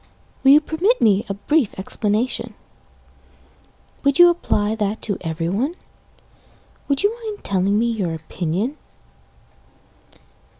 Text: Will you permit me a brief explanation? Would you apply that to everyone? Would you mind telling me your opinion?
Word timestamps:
Will 0.43 0.49
you 0.53 0.61
permit 0.61 0.99
me 0.99 1.23
a 1.29 1.35
brief 1.35 1.77
explanation? 1.77 2.55
Would 4.03 4.17
you 4.17 4.29
apply 4.29 4.73
that 4.73 4.99
to 5.03 5.19
everyone? 5.21 5.75
Would 6.87 7.03
you 7.03 7.15
mind 7.23 7.43
telling 7.43 7.77
me 7.77 7.85
your 7.91 8.15
opinion? 8.15 8.77